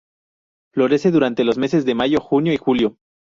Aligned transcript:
Florece 0.73 1.11
durante 1.11 1.43
los 1.43 1.59
meses 1.59 1.85
de 1.85 1.93
mayo, 1.93 2.19
junio 2.21 2.51
y 2.51 2.57
julio. 2.57 2.97